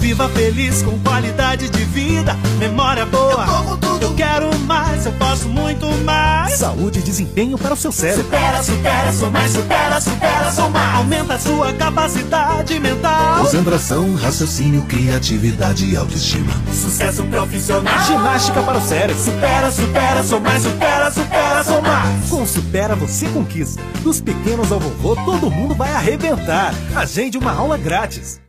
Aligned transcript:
Viva 0.00 0.28
feliz 0.30 0.82
com 0.82 0.98
qualidade 1.00 1.68
de 1.68 1.84
vida, 1.84 2.34
memória 2.58 3.04
boa. 3.04 3.44
Eu, 3.44 3.52
como 3.52 3.76
tudo. 3.76 4.02
eu 4.02 4.14
quero 4.14 4.58
mais, 4.60 5.04
eu 5.04 5.12
posso 5.12 5.48
muito 5.48 5.86
mais. 6.04 6.54
Saúde 6.54 6.98
e 6.98 7.02
desempenho 7.02 7.58
para 7.58 7.74
o 7.74 7.76
seu 7.76 7.92
cérebro. 7.92 8.24
Supera, 8.24 8.62
supera, 8.62 9.12
sou 9.12 9.30
mais, 9.30 9.52
supera, 9.52 10.00
supera, 10.00 10.52
sou 10.52 10.70
mais. 10.70 10.96
Aumenta 10.96 11.34
a 11.34 11.38
sua 11.38 11.72
capacidade 11.74 12.80
mental. 12.80 13.44
Concentração, 13.44 14.14
raciocínio, 14.14 14.82
criatividade 14.82 15.84
e 15.84 15.96
autoestima. 15.96 16.52
Sucesso 16.72 17.22
profissional. 17.24 18.04
Ginástica 18.06 18.62
para 18.62 18.78
o 18.78 18.80
cérebro. 18.80 19.22
Supera, 19.22 19.70
supera, 19.70 20.22
sou 20.24 20.40
mais, 20.40 20.62
supera, 20.62 21.10
supera, 21.10 21.64
sou 21.64 21.82
mais. 21.82 22.28
Com 22.30 22.46
Supera 22.46 22.96
você 22.96 23.28
conquista. 23.28 23.82
Dos 24.02 24.20
pequenos 24.20 24.72
ao 24.72 24.80
vovô, 24.80 25.14
todo 25.24 25.50
mundo 25.50 25.74
vai 25.74 25.92
arrebentar. 25.92 26.74
Agende 26.96 27.36
uma 27.36 27.52
aula 27.52 27.76
grátis. 27.76 28.40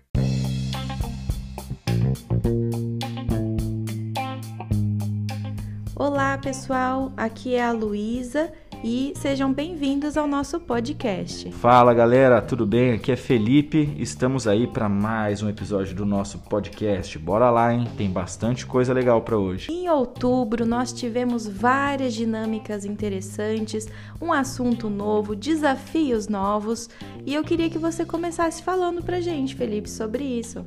Olá, 6.03 6.35
pessoal. 6.35 7.13
Aqui 7.15 7.53
é 7.53 7.63
a 7.63 7.71
Luísa 7.71 8.51
e 8.83 9.13
sejam 9.15 9.53
bem-vindos 9.53 10.17
ao 10.17 10.25
nosso 10.25 10.59
podcast. 10.59 11.51
Fala, 11.51 11.93
galera, 11.93 12.41
tudo 12.41 12.65
bem? 12.65 12.93
Aqui 12.93 13.11
é 13.11 13.15
Felipe. 13.15 13.93
Estamos 13.99 14.47
aí 14.47 14.65
para 14.65 14.89
mais 14.89 15.43
um 15.43 15.47
episódio 15.47 15.95
do 15.95 16.03
nosso 16.03 16.39
podcast. 16.39 17.19
Bora 17.19 17.51
lá, 17.51 17.71
hein? 17.71 17.87
Tem 17.95 18.09
bastante 18.09 18.65
coisa 18.65 18.91
legal 18.91 19.21
para 19.21 19.37
hoje. 19.37 19.71
Em 19.71 19.87
outubro, 19.89 20.65
nós 20.65 20.91
tivemos 20.91 21.47
várias 21.47 22.15
dinâmicas 22.15 22.83
interessantes, 22.83 23.87
um 24.19 24.33
assunto 24.33 24.89
novo, 24.89 25.35
desafios 25.35 26.27
novos, 26.27 26.89
e 27.27 27.35
eu 27.35 27.43
queria 27.43 27.69
que 27.69 27.77
você 27.77 28.03
começasse 28.03 28.63
falando 28.63 29.03
pra 29.03 29.21
gente, 29.21 29.53
Felipe, 29.53 29.87
sobre 29.87 30.23
isso. 30.23 30.65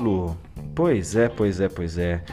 Lu, 0.00 0.36
pois 0.74 1.14
é, 1.14 1.28
pois 1.28 1.60
é, 1.60 1.68
pois 1.68 1.96
é. 1.96 2.24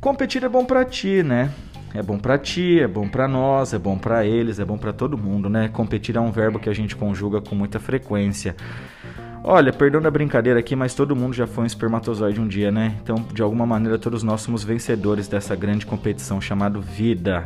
Competir 0.00 0.42
é 0.42 0.48
bom 0.48 0.64
para 0.64 0.82
ti, 0.82 1.22
né? 1.22 1.50
É 1.92 2.02
bom 2.02 2.16
para 2.16 2.38
ti, 2.38 2.80
é 2.80 2.88
bom 2.88 3.06
para 3.06 3.28
nós, 3.28 3.74
é 3.74 3.78
bom 3.78 3.98
para 3.98 4.24
eles, 4.24 4.58
é 4.58 4.64
bom 4.64 4.78
para 4.78 4.94
todo 4.94 5.18
mundo, 5.18 5.50
né? 5.50 5.68
Competir 5.68 6.16
é 6.16 6.20
um 6.20 6.32
verbo 6.32 6.58
que 6.58 6.70
a 6.70 6.72
gente 6.72 6.96
conjuga 6.96 7.38
com 7.42 7.54
muita 7.54 7.78
frequência. 7.78 8.56
Olha, 9.44 9.70
perdão 9.70 10.00
da 10.00 10.10
brincadeira 10.10 10.58
aqui, 10.58 10.74
mas 10.74 10.94
todo 10.94 11.14
mundo 11.14 11.34
já 11.34 11.46
foi 11.46 11.64
um 11.64 11.66
espermatozoide 11.66 12.40
um 12.40 12.48
dia, 12.48 12.70
né? 12.70 12.94
Então, 13.02 13.26
de 13.30 13.42
alguma 13.42 13.66
maneira, 13.66 13.98
todos 13.98 14.22
nós 14.22 14.40
somos 14.40 14.64
vencedores 14.64 15.28
dessa 15.28 15.54
grande 15.54 15.84
competição 15.84 16.40
chamada 16.40 16.80
vida. 16.80 17.44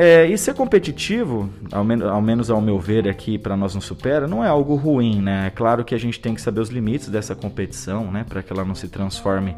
É, 0.00 0.24
e 0.26 0.38
ser 0.38 0.54
competitivo, 0.54 1.50
ao, 1.72 1.82
men 1.82 2.00
ao 2.04 2.22
menos 2.22 2.50
ao 2.50 2.60
meu 2.60 2.78
ver 2.78 3.08
aqui 3.08 3.36
para 3.36 3.56
nós 3.56 3.74
não 3.74 3.80
supera, 3.80 4.28
não 4.28 4.44
é 4.44 4.46
algo 4.46 4.76
ruim, 4.76 5.20
né? 5.20 5.48
É 5.48 5.50
claro 5.50 5.84
que 5.84 5.92
a 5.92 5.98
gente 5.98 6.20
tem 6.20 6.36
que 6.36 6.40
saber 6.40 6.60
os 6.60 6.68
limites 6.68 7.08
dessa 7.08 7.34
competição, 7.34 8.08
né? 8.08 8.24
Para 8.28 8.40
que 8.40 8.52
ela 8.52 8.64
não 8.64 8.76
se 8.76 8.86
transforme 8.86 9.56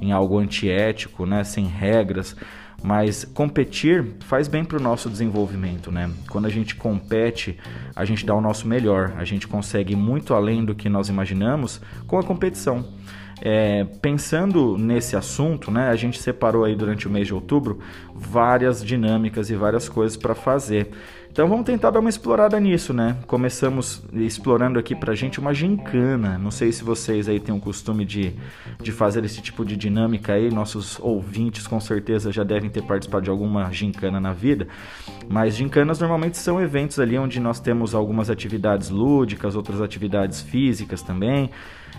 em 0.00 0.10
algo 0.10 0.38
antiético, 0.38 1.26
né, 1.26 1.44
sem 1.44 1.66
regras, 1.66 2.34
mas 2.82 3.26
competir 3.34 4.16
faz 4.20 4.48
bem 4.48 4.64
para 4.64 4.78
o 4.78 4.82
nosso 4.82 5.10
desenvolvimento, 5.10 5.92
né? 5.92 6.10
Quando 6.30 6.46
a 6.46 6.50
gente 6.50 6.74
compete, 6.74 7.58
a 7.94 8.06
gente 8.06 8.24
dá 8.24 8.34
o 8.34 8.40
nosso 8.40 8.66
melhor, 8.66 9.12
a 9.18 9.26
gente 9.26 9.46
consegue 9.46 9.94
muito 9.94 10.32
além 10.32 10.64
do 10.64 10.74
que 10.74 10.88
nós 10.88 11.10
imaginamos 11.10 11.82
com 12.06 12.18
a 12.18 12.22
competição. 12.22 12.82
É, 13.44 13.84
pensando 14.00 14.78
nesse 14.78 15.16
assunto, 15.16 15.68
né, 15.68 15.88
a 15.88 15.96
gente 15.96 16.22
separou 16.22 16.64
aí 16.64 16.76
durante 16.76 17.08
o 17.08 17.10
mês 17.10 17.26
de 17.26 17.34
outubro 17.34 17.80
várias 18.14 18.84
dinâmicas 18.84 19.50
e 19.50 19.56
várias 19.56 19.88
coisas 19.88 20.16
para 20.16 20.32
fazer. 20.32 20.92
Então 21.32 21.48
vamos 21.48 21.64
tentar 21.64 21.90
dar 21.90 22.00
uma 22.00 22.10
explorada 22.10 22.60
nisso, 22.60 22.92
né? 22.92 23.16
Começamos 23.26 24.04
explorando 24.12 24.78
aqui 24.78 24.94
pra 24.94 25.14
gente 25.14 25.40
uma 25.40 25.54
gincana. 25.54 26.36
Não 26.36 26.50
sei 26.50 26.70
se 26.70 26.84
vocês 26.84 27.26
aí 27.26 27.40
têm 27.40 27.54
o 27.54 27.58
costume 27.58 28.04
de, 28.04 28.34
de 28.82 28.92
fazer 28.92 29.24
esse 29.24 29.40
tipo 29.40 29.64
de 29.64 29.74
dinâmica 29.74 30.34
aí. 30.34 30.50
Nossos 30.50 31.00
ouvintes 31.00 31.66
com 31.66 31.80
certeza 31.80 32.30
já 32.30 32.44
devem 32.44 32.68
ter 32.68 32.82
participado 32.82 33.24
de 33.24 33.30
alguma 33.30 33.72
gincana 33.72 34.20
na 34.20 34.34
vida. 34.34 34.68
Mas 35.26 35.56
gincanas 35.56 35.98
normalmente 35.98 36.36
são 36.36 36.60
eventos 36.60 37.00
ali 37.00 37.16
onde 37.16 37.40
nós 37.40 37.58
temos 37.58 37.94
algumas 37.94 38.28
atividades 38.28 38.90
lúdicas, 38.90 39.56
outras 39.56 39.80
atividades 39.80 40.42
físicas 40.42 41.00
também. 41.00 41.50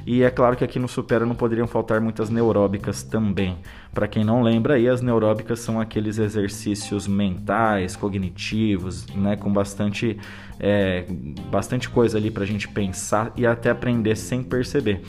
E 0.06 0.24
é 0.24 0.30
claro 0.30 0.56
que 0.56 0.64
aqui 0.64 0.80
no 0.80 0.88
Supera 0.88 1.26
não 1.26 1.36
poderiam 1.36 1.68
faltar 1.68 2.02
muitas 2.02 2.30
neuróbicas 2.30 3.04
também. 3.04 3.58
Para 3.94 4.08
quem 4.08 4.24
não 4.24 4.42
lembra 4.42 4.76
aí, 4.76 4.90
as 4.90 5.02
neuróbicas 5.02 5.60
são 5.60 5.80
aqueles 5.80 6.18
exercícios 6.18 7.08
mentais, 7.08 7.96
cognitivos, 7.96 9.08
né, 9.16 9.36
com 9.36 9.52
bastante, 9.52 10.18
é, 10.60 11.06
bastante 11.52 11.90
coisa 11.90 12.18
ali 12.18 12.30
para 12.30 12.44
a 12.44 12.48
gente 12.48 12.68
pensar 12.68 13.32
e 13.38 13.46
até 13.46 13.70
aprender 13.70 14.16
sem 14.16 14.44
perceber. 14.44 15.02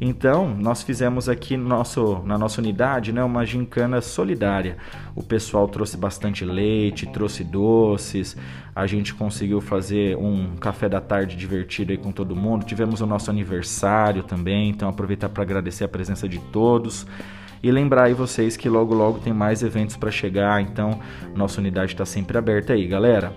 Então, 0.00 0.54
nós 0.58 0.82
fizemos 0.82 1.28
aqui 1.28 1.56
no 1.56 1.68
nosso, 1.68 2.22
na 2.24 2.36
nossa 2.36 2.60
unidade 2.60 3.12
né, 3.12 3.22
uma 3.22 3.44
gincana 3.44 4.00
solidária. 4.00 4.76
O 5.14 5.22
pessoal 5.22 5.68
trouxe 5.68 5.96
bastante 5.96 6.44
leite, 6.44 7.06
trouxe 7.06 7.44
doces, 7.44 8.36
a 8.74 8.86
gente 8.86 9.14
conseguiu 9.14 9.60
fazer 9.60 10.16
um 10.16 10.56
café 10.56 10.88
da 10.88 11.00
tarde 11.00 11.36
divertido 11.36 11.92
aí 11.92 11.98
com 11.98 12.10
todo 12.10 12.34
mundo. 12.34 12.64
Tivemos 12.64 13.00
o 13.00 13.06
nosso 13.06 13.30
aniversário 13.30 14.22
também, 14.22 14.70
então 14.70 14.88
aproveitar 14.88 15.28
para 15.28 15.42
agradecer 15.42 15.84
a 15.84 15.88
presença 15.88 16.28
de 16.28 16.38
todos. 16.38 17.06
E 17.62 17.70
lembrar 17.70 18.04
aí 18.04 18.12
vocês 18.12 18.58
que 18.58 18.68
logo 18.68 18.94
logo 18.94 19.20
tem 19.20 19.32
mais 19.32 19.62
eventos 19.62 19.96
para 19.96 20.10
chegar, 20.10 20.60
então 20.60 21.00
nossa 21.34 21.62
unidade 21.62 21.92
está 21.92 22.04
sempre 22.04 22.36
aberta 22.36 22.74
aí, 22.74 22.86
galera. 22.86 23.32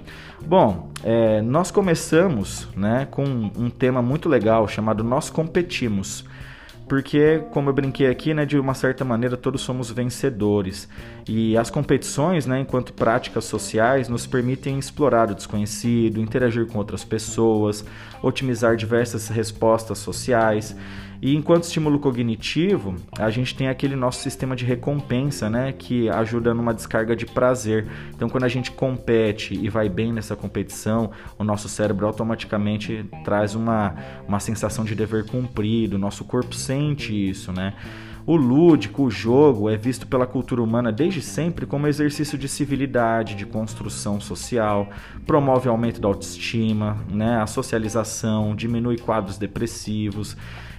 Bom, 0.46 0.92
é, 1.02 1.42
nós 1.42 1.72
começamos 1.72 2.68
né, 2.76 3.08
com 3.10 3.24
um 3.24 3.70
tema 3.70 4.02
muito 4.02 4.28
legal 4.28 4.68
chamado 4.68 5.02
Nós 5.02 5.30
Competimos 5.30 6.26
porque, 6.88 7.44
como 7.52 7.70
eu 7.70 7.74
brinquei 7.74 8.08
aqui, 8.08 8.34
né, 8.34 8.46
de 8.46 8.58
uma 8.58 8.74
certa 8.74 9.04
maneira 9.04 9.36
todos 9.36 9.62
somos 9.62 9.92
vencedores. 9.92 10.88
E 11.28 11.58
as 11.58 11.70
competições, 11.70 12.46
né, 12.46 12.60
enquanto 12.60 12.94
práticas 12.94 13.46
sociais, 13.46 14.08
nos 14.08 14.26
permitem 14.26 14.80
explorar 14.80 15.30
o 15.30 15.36
desconhecido, 15.36 16.22
interagir 16.22 16.66
com 16.66 16.78
outras 16.78 17.04
pessoas, 17.04 17.84
otimizar 18.22 18.76
diversas 18.76 19.28
respostas 19.28 19.98
sociais. 19.98 20.76
E 21.22 21.36
enquanto 21.36 21.64
estímulo 21.64 22.00
cognitivo, 22.00 22.96
a 23.18 23.30
gente 23.30 23.56
tem 23.56 23.68
aquele 23.68 23.96
nosso 23.96 24.22
sistema 24.22 24.56
de 24.56 24.66
recompensa, 24.66 25.50
né, 25.50 25.72
que 25.72 26.10
ajuda 26.10 26.54
numa 26.54 26.74
descarga 26.74 27.16
de 27.16 27.26
prazer. 27.26 27.88
Então, 28.16 28.30
quando 28.30 28.44
a 28.44 28.48
gente 28.48 28.72
compete 28.72 29.54
e 29.54 29.70
vai 29.70 29.90
bem 29.90 30.14
nessa 30.14 30.36
competição, 30.36 31.12
o 31.38 31.44
nosso 31.44 31.68
cérebro 31.68 32.06
automaticamente 32.06 33.06
traz 33.24 33.56
uma, 33.56 33.96
uma 34.28 34.40
sensação 34.40 34.86
de 34.86 34.94
dever 34.94 35.26
cumprido, 35.26 35.96
o 35.96 36.00
nosso 36.00 36.24
corpo 36.24 36.54
sente 36.54 37.30
isso, 37.30 37.52
né? 37.52 37.74
O 38.28 38.36
lúdico, 38.36 39.04
o 39.04 39.10
jogo, 39.10 39.70
é 39.70 39.78
visto 39.78 40.06
pela 40.06 40.28
cultura 40.28 40.62
humana 40.62 40.92
desde 40.92 41.22
sempre 41.22 41.66
como 41.66 41.88
exercício 41.88 42.38
de 42.38 42.50
civilidade, 42.50 43.36
de 43.36 43.46
construção 43.46 44.20
social, 44.20 44.90
promove 45.26 45.70
aumento 45.70 46.02
da 46.02 46.10
autoestima, 46.10 46.98
né, 47.10 47.42
a 47.42 47.48
socialização, 47.48 48.54
diminui 48.54 48.98
quadros 48.98 49.38
depressivos. 49.38 50.36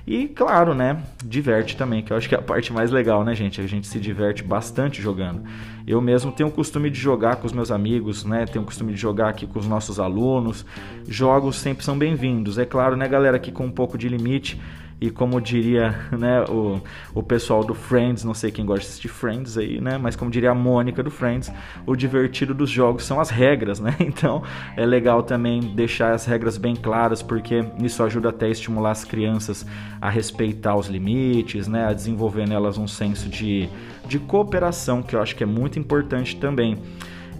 E 0.07 0.29
claro, 0.29 0.75
né, 0.75 1.03
diverte 1.25 1.75
também, 1.75 2.03
que 2.03 2.13
eu 2.13 2.19
acho 2.19 2.29
que 2.29 2.35
é 2.35 2.39
a 2.39 2.43
parte 2.43 2.71
mais 2.71 2.91
legal, 2.91 3.25
né, 3.25 3.35
gente? 3.35 3.63
A 3.63 3.67
gente 3.67 3.87
se 3.87 3.99
diverte 3.99 4.43
bastante 4.43 5.01
jogando. 5.01 5.43
Eu 5.87 6.03
mesmo 6.03 6.31
tenho 6.31 6.51
o 6.51 6.53
costume 6.53 6.91
de 6.91 7.01
jogar 7.01 7.37
com 7.37 7.47
os 7.47 7.53
meus 7.55 7.71
amigos, 7.71 8.27
né? 8.27 8.45
Tenho 8.45 8.63
o 8.63 8.67
costume 8.67 8.93
de 8.93 9.01
jogar 9.01 9.31
aqui 9.31 9.47
com 9.47 9.59
os 9.59 9.67
nossos 9.67 9.99
alunos. 9.99 10.67
Jogos 11.07 11.57
sempre 11.57 11.83
são 11.83 11.99
bem-vindos. 11.99 12.59
É 12.59 12.67
claro, 12.67 12.95
né, 12.95 13.09
galera, 13.09 13.39
aqui 13.39 13.51
com 13.51 13.65
um 13.65 13.71
pouco 13.71 13.97
de 13.97 14.07
limite 14.07 14.61
e 15.01 15.11
como 15.11 15.41
diria 15.41 15.95
né, 16.11 16.43
o, 16.49 16.81
o 17.15 17.23
pessoal 17.23 17.63
do 17.63 17.75
Friends, 17.75 18.25
não 18.25 18.35
sei 18.35 18.51
quem 18.51 18.67
gosta 18.67 18.81
de 18.83 18.89
assistir 18.89 19.09
Friends 19.09 19.57
aí, 19.57 19.81
né? 19.81 19.97
Mas 19.97 20.17
como 20.17 20.31
diria 20.31 20.51
a 20.51 20.55
Mônica 20.55 21.03
do 21.03 21.11
Friends, 21.11 21.53
o 21.87 21.95
divertido 21.95 22.53
dos 22.53 22.69
jogos 22.69 23.05
são 23.05 23.21
as 23.21 23.31
regras, 23.31 23.79
né? 23.79 23.95
Então 24.19 24.43
é 24.77 24.85
legal 24.85 25.23
também 25.23 25.61
deixar 25.61 26.13
as 26.13 26.25
regras 26.25 26.57
bem 26.57 26.75
claras, 26.75 27.23
porque 27.23 27.65
isso 27.81 28.03
ajuda 28.03 28.31
até 28.31 28.47
a 28.47 28.51
estimular 28.51 28.91
as 28.91 29.05
crianças 29.05 29.65
a 30.01 30.11
respeitar 30.11 30.75
os 30.75 30.89
limites, 30.89 31.69
né? 31.69 31.87
A 31.87 31.93
desenvolver 31.93 32.49
nelas 32.49 32.79
um 32.79 32.89
senso 32.89 33.29
de, 33.29 33.69
de 34.07 34.19
cooperação, 34.19 35.03
que 35.03 35.15
eu 35.15 35.23
acho 35.23 35.37
que 35.37 35.45
é 35.45 35.47
muito 35.47 35.79
importante 35.79 36.37
também. 36.37 36.79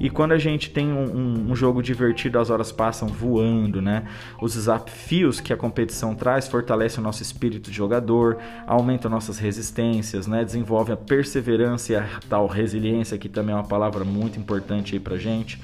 E 0.01 0.09
quando 0.09 0.33
a 0.33 0.39
gente 0.39 0.71
tem 0.71 0.93
um, 0.93 1.05
um, 1.05 1.51
um, 1.51 1.57
jogo 1.57 1.83
divertido, 1.83 2.39
as 2.39 2.51
horas 2.51 2.71
passam 2.71 3.09
voando, 3.09 3.83
né? 3.83 4.05
Os 4.41 4.55
desafios 4.55 5.41
que 5.41 5.53
a 5.53 5.57
competição 5.57 6.15
traz 6.15 6.47
fortalecem 6.47 7.01
o 7.01 7.03
nosso 7.03 7.23
espírito 7.23 7.71
de 7.71 7.77
jogador, 7.77 8.39
aumentam 8.67 9.11
nossas 9.11 9.39
resistências, 9.39 10.27
né? 10.27 10.45
Desenvolve 10.45 10.93
a 10.93 10.97
perseverança 10.97 11.93
e 11.93 11.97
a 11.97 12.07
tal 12.29 12.47
resiliência, 12.47 13.19
que 13.19 13.29
também 13.29 13.55
é 13.55 13.59
uma 13.59 13.67
palavra 13.67 14.05
muito 14.05 14.39
importante 14.39 14.95
aí 14.95 15.01
pra 15.01 15.17
gente. 15.17 15.61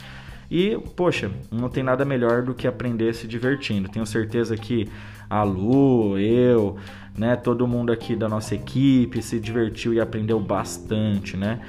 E, 0.51 0.79
poxa, 0.95 1.31
não 1.51 1.69
tem 1.69 1.83
nada 1.83 2.05
melhor 2.05 2.43
do 2.43 2.55
que 2.55 2.67
aprender 2.67 3.15
se 3.15 3.27
divertindo. 3.27 3.89
Tenho 3.89 4.07
certeza 4.07 4.57
que 4.57 4.89
a 5.29 5.43
Lu, 5.43 6.19
eu, 6.19 6.77
né, 7.17 7.35
todo 7.37 7.67
mundo 7.67 7.91
aqui 7.91 8.15
da 8.15 8.29
nossa 8.29 8.55
equipe 8.55 9.23
se 9.23 9.41
divertiu 9.41 9.95
e 9.95 10.01
aprendeu 10.01 10.39
bastante, 10.39 11.37
né? 11.37 11.61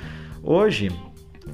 Hoje 0.44 0.92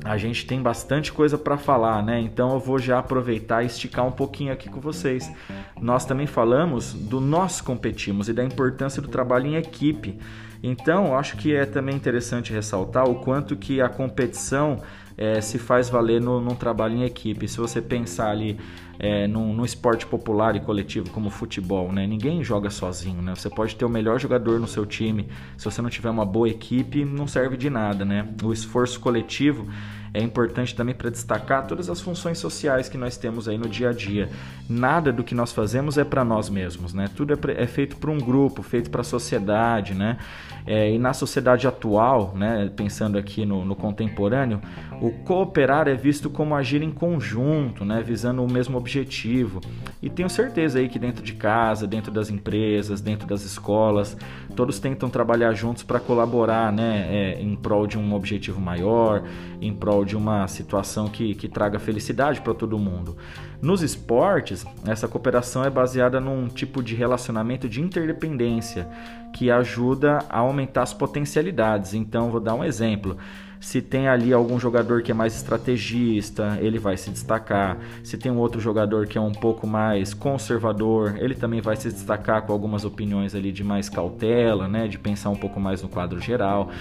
a 0.03 0.17
gente 0.17 0.45
tem 0.45 0.61
bastante 0.61 1.11
coisa 1.11 1.37
para 1.37 1.57
falar, 1.57 2.03
né? 2.03 2.19
Então 2.19 2.53
eu 2.53 2.59
vou 2.59 2.79
já 2.79 2.99
aproveitar 2.99 3.63
e 3.63 3.67
esticar 3.67 4.05
um 4.05 4.11
pouquinho 4.11 4.51
aqui 4.51 4.69
com 4.69 4.79
vocês. 4.79 5.31
Nós 5.79 6.05
também 6.05 6.27
falamos 6.27 6.93
do 6.93 7.19
nós 7.19 7.61
competimos 7.61 8.29
e 8.29 8.33
da 8.33 8.43
importância 8.43 9.01
do 9.01 9.07
trabalho 9.07 9.47
em 9.47 9.55
equipe. 9.55 10.17
Então, 10.63 11.17
acho 11.17 11.37
que 11.37 11.55
é 11.55 11.65
também 11.65 11.95
interessante 11.95 12.53
ressaltar 12.53 13.09
o 13.09 13.15
quanto 13.15 13.55
que 13.55 13.81
a 13.81 13.89
competição 13.89 14.77
é, 15.21 15.39
se 15.39 15.59
faz 15.59 15.87
valer 15.87 16.19
no, 16.19 16.41
num 16.41 16.55
trabalho 16.55 16.95
em 16.95 17.03
equipe. 17.03 17.47
Se 17.47 17.57
você 17.57 17.79
pensar 17.79 18.31
ali 18.31 18.57
é, 18.97 19.27
num, 19.27 19.53
num, 19.53 19.63
esporte 19.63 20.03
popular 20.03 20.55
e 20.55 20.59
coletivo 20.59 21.11
como 21.11 21.27
o 21.27 21.29
futebol, 21.29 21.91
né? 21.91 22.07
Ninguém 22.07 22.43
joga 22.43 22.71
sozinho, 22.71 23.21
né? 23.21 23.35
Você 23.35 23.47
pode 23.47 23.75
ter 23.75 23.85
o 23.85 23.89
melhor 23.89 24.19
jogador 24.19 24.59
no 24.59 24.67
seu 24.67 24.83
time, 24.83 25.27
se 25.55 25.65
você 25.65 25.79
não 25.79 25.91
tiver 25.91 26.09
uma 26.09 26.25
boa 26.25 26.49
equipe, 26.49 27.05
não 27.05 27.27
serve 27.27 27.55
de 27.55 27.69
nada, 27.69 28.03
né? 28.03 28.27
O 28.41 28.51
esforço 28.51 28.99
coletivo 28.99 29.67
é 30.11 30.21
importante 30.21 30.75
também 30.75 30.93
para 30.93 31.09
destacar 31.09 31.67
todas 31.67 31.89
as 31.89 32.01
funções 32.01 32.37
sociais 32.39 32.89
que 32.89 32.97
nós 32.97 33.15
temos 33.15 33.47
aí 33.47 33.57
no 33.59 33.69
dia 33.69 33.91
a 33.91 33.93
dia. 33.93 34.27
Nada 34.67 35.11
do 35.11 35.23
que 35.23 35.35
nós 35.35 35.53
fazemos 35.53 35.99
é 35.99 36.03
para 36.03 36.25
nós 36.25 36.49
mesmos, 36.49 36.95
né? 36.95 37.07
Tudo 37.15 37.33
é, 37.33 37.63
é 37.63 37.67
feito 37.67 37.95
para 37.95 38.09
um 38.09 38.17
grupo, 38.17 38.63
feito 38.63 38.89
para 38.89 39.01
a 39.01 39.05
sociedade, 39.05 39.93
né? 39.93 40.17
É, 40.65 40.91
e 40.91 40.97
na 40.97 41.13
sociedade 41.13 41.67
atual, 41.67 42.33
né, 42.35 42.71
pensando 42.75 43.17
aqui 43.17 43.45
no, 43.45 43.65
no, 43.65 43.75
contemporâneo, 43.75 44.61
o 45.01 45.11
cooperar 45.11 45.87
é 45.87 45.95
visto 45.95 46.29
como 46.29 46.55
agir 46.55 46.81
em 46.81 46.91
conjunto, 46.91 47.83
né, 47.83 48.01
visando 48.01 48.43
o 48.43 48.51
mesmo 48.51 48.77
objetivo. 48.77 49.61
E 50.01 50.09
tenho 50.09 50.29
certeza 50.29 50.79
aí 50.79 50.87
que 50.87 50.99
dentro 50.99 51.23
de 51.23 51.33
casa, 51.33 51.87
dentro 51.87 52.11
das 52.11 52.29
empresas, 52.29 53.01
dentro 53.01 53.27
das 53.27 53.43
escolas, 53.43 54.15
todos 54.55 54.79
tentam 54.79 55.09
trabalhar 55.09 55.53
juntos 55.53 55.83
para 55.83 55.99
colaborar 55.99 56.71
né, 56.71 57.07
é, 57.09 57.41
em 57.41 57.55
prol 57.55 57.87
de 57.87 57.97
um 57.97 58.13
objetivo 58.13 58.59
maior, 58.59 59.23
em 59.59 59.73
prol 59.73 60.05
de 60.05 60.15
uma 60.15 60.47
situação 60.47 61.07
que, 61.07 61.33
que 61.35 61.47
traga 61.47 61.79
felicidade 61.79 62.41
para 62.41 62.53
todo 62.53 62.77
mundo. 62.77 63.17
Nos 63.61 63.83
esportes, 63.83 64.65
essa 64.87 65.07
cooperação 65.07 65.63
é 65.63 65.69
baseada 65.69 66.19
num 66.19 66.47
tipo 66.47 66.81
de 66.81 66.95
relacionamento 66.95 67.69
de 67.69 67.79
interdependência 67.79 68.89
que 69.33 69.51
ajuda 69.51 70.19
a 70.27 70.39
aumentar 70.39 70.81
as 70.81 70.95
potencialidades. 70.95 71.93
Então, 71.93 72.31
vou 72.31 72.39
dar 72.39 72.55
um 72.55 72.63
exemplo. 72.63 73.17
Se 73.61 73.79
tem 73.79 74.07
ali 74.07 74.33
algum 74.33 74.59
jogador 74.59 75.03
que 75.03 75.11
é 75.11 75.13
mais 75.13 75.35
estrategista, 75.35 76.57
ele 76.59 76.79
vai 76.79 76.97
se 76.97 77.11
destacar. 77.11 77.77
Se 78.03 78.17
tem 78.17 78.31
um 78.31 78.39
outro 78.39 78.59
jogador 78.59 79.05
que 79.05 79.19
é 79.19 79.21
um 79.21 79.31
pouco 79.31 79.67
mais 79.67 80.15
conservador, 80.15 81.15
ele 81.19 81.35
também 81.35 81.61
vai 81.61 81.75
se 81.75 81.89
destacar 81.89 82.41
com 82.41 82.51
algumas 82.51 82.83
opiniões 82.83 83.35
ali 83.35 83.51
de 83.51 83.63
mais 83.63 83.87
cautela, 83.87 84.67
né, 84.67 84.87
de 84.87 84.97
pensar 84.97 85.29
um 85.29 85.35
pouco 85.35 85.59
mais 85.59 85.83
no 85.83 85.87
quadro 85.87 86.19
geral. 86.19 86.71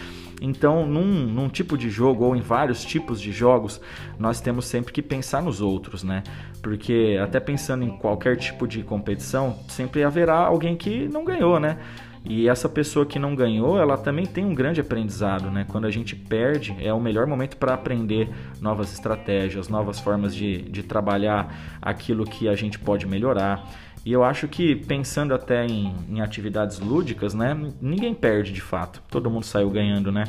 Então, 0.40 0.86
num, 0.86 1.26
num, 1.26 1.50
tipo 1.50 1.76
de 1.76 1.90
jogo 1.90 2.24
ou 2.24 2.34
em 2.34 2.40
vários 2.40 2.82
tipos 2.82 3.20
de 3.20 3.30
jogos, 3.30 3.78
nós 4.18 4.40
temos 4.40 4.64
sempre 4.64 4.90
que 4.90 5.02
pensar 5.02 5.42
nos 5.42 5.60
outros, 5.60 6.02
né? 6.02 6.22
Porque 6.62 7.18
até 7.22 7.38
pensando 7.38 7.84
em 7.84 7.90
qualquer 7.90 8.38
tipo 8.38 8.66
de 8.66 8.82
competição, 8.82 9.58
sempre 9.68 10.02
haverá 10.02 10.38
alguém 10.38 10.76
que 10.78 11.06
não 11.08 11.24
ganhou, 11.24 11.60
né? 11.60 11.76
E 12.24 12.48
essa 12.48 12.68
pessoa 12.68 13.06
que 13.06 13.18
não 13.18 13.34
ganhou, 13.34 13.78
ela 13.78 13.96
também 13.96 14.26
tem 14.26 14.44
um 14.44 14.54
grande 14.54 14.80
aprendizado, 14.80 15.50
né? 15.50 15.64
Quando 15.68 15.86
a 15.86 15.90
gente 15.90 16.14
perde, 16.14 16.76
é 16.78 16.92
o 16.92 17.00
melhor 17.00 17.26
momento 17.26 17.56
para 17.56 17.72
aprender 17.72 18.28
novas 18.60 18.92
estratégias, 18.92 19.68
novas 19.68 19.98
formas 19.98 20.34
de, 20.34 20.62
de 20.62 20.82
trabalhar 20.82 21.78
aquilo 21.80 22.24
que 22.24 22.48
a 22.48 22.54
gente 22.54 22.78
pode 22.78 23.06
melhorar. 23.06 23.66
E 24.04 24.12
eu 24.12 24.24
acho 24.24 24.48
que 24.48 24.74
pensando 24.74 25.34
até 25.34 25.66
em, 25.66 25.94
em, 26.08 26.20
atividades 26.22 26.78
lúdicas, 26.78 27.34
né, 27.34 27.54
ninguém 27.82 28.14
perde 28.14 28.50
de 28.50 28.60
fato. 28.60 29.02
Todo 29.10 29.30
mundo 29.30 29.44
saiu 29.44 29.68
ganhando, 29.68 30.10
né? 30.10 30.24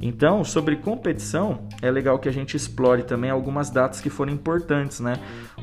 Então, 0.00 0.44
sobre 0.44 0.76
competição, 0.76 1.66
é 1.82 1.90
legal 1.90 2.18
que 2.20 2.28
a 2.28 2.32
gente 2.32 2.56
explore 2.56 3.02
também 3.02 3.30
algumas 3.30 3.70
datas 3.70 4.00
que 4.00 4.08
foram 4.08 4.32
importantes, 4.32 5.00
né? 5.00 5.14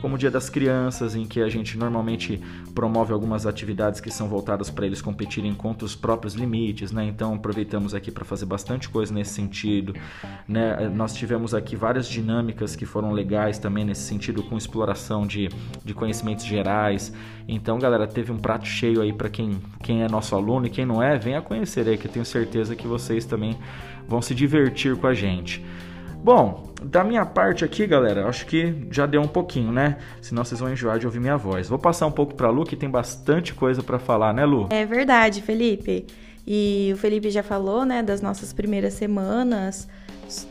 Como 0.05 0.13
o 0.13 0.17
Dia 0.19 0.29
das 0.29 0.51
Crianças, 0.51 1.15
em 1.15 1.25
que 1.25 1.41
a 1.41 1.49
gente 1.49 1.79
normalmente 1.79 2.39
promove 2.75 3.11
algumas 3.11 3.47
atividades 3.47 3.99
que 3.99 4.11
são 4.11 4.27
voltadas 4.27 4.69
para 4.69 4.85
eles 4.85 5.01
competirem 5.01 5.51
contra 5.55 5.83
os 5.83 5.95
próprios 5.95 6.35
limites, 6.35 6.91
né? 6.91 7.03
Então, 7.05 7.33
aproveitamos 7.33 7.95
aqui 7.95 8.11
para 8.11 8.23
fazer 8.23 8.45
bastante 8.45 8.87
coisa 8.87 9.11
nesse 9.11 9.33
sentido, 9.33 9.95
né? 10.47 10.87
Nós 10.89 11.15
tivemos 11.15 11.55
aqui 11.55 11.75
várias 11.75 12.07
dinâmicas 12.07 12.75
que 12.75 12.85
foram 12.85 13.13
legais 13.13 13.57
também 13.57 13.83
nesse 13.83 14.03
sentido 14.03 14.43
com 14.43 14.55
exploração 14.55 15.25
de, 15.25 15.49
de 15.83 15.95
conhecimentos 15.95 16.45
gerais 16.45 17.11
então, 17.47 17.77
galera, 17.77 18.07
teve 18.07 18.31
um 18.31 18.37
prato 18.37 18.65
cheio 18.65 19.01
aí 19.01 19.13
para 19.13 19.29
quem, 19.29 19.61
quem 19.83 20.01
é 20.01 20.09
nosso 20.09 20.35
aluno 20.35 20.65
e 20.65 20.69
quem 20.69 20.85
não 20.85 21.01
é, 21.01 21.17
venha 21.17 21.41
conhecer 21.41 21.87
aí, 21.87 21.97
que 21.97 22.07
eu 22.07 22.11
tenho 22.11 22.25
certeza 22.25 22.75
que 22.75 22.87
vocês 22.87 23.25
também 23.25 23.55
vão 24.07 24.21
se 24.21 24.33
divertir 24.33 24.95
com 24.95 25.05
a 25.05 25.13
gente. 25.13 25.63
Bom, 26.25 26.73
da 26.81 27.03
minha 27.03 27.23
parte 27.23 27.63
aqui, 27.63 27.85
galera, 27.85 28.27
acho 28.27 28.47
que 28.47 28.87
já 28.89 29.05
deu 29.05 29.21
um 29.21 29.27
pouquinho, 29.27 29.71
né? 29.71 29.97
Senão 30.19 30.43
vocês 30.43 30.59
vão 30.59 30.71
enjoar 30.71 30.97
de 30.97 31.05
ouvir 31.05 31.19
minha 31.19 31.37
voz. 31.37 31.69
Vou 31.69 31.77
passar 31.77 32.07
um 32.07 32.11
pouco 32.11 32.33
para 32.33 32.49
Lu, 32.49 32.65
que 32.65 32.75
tem 32.75 32.89
bastante 32.89 33.53
coisa 33.53 33.83
para 33.83 33.99
falar, 33.99 34.33
né, 34.33 34.43
Lu? 34.43 34.67
É 34.71 34.87
verdade, 34.87 35.43
Felipe. 35.43 36.07
E 36.47 36.89
o 36.95 36.97
Felipe 36.97 37.29
já 37.29 37.43
falou, 37.43 37.85
né, 37.85 38.01
das 38.01 38.23
nossas 38.23 38.51
primeiras 38.51 38.95
semanas 38.95 39.87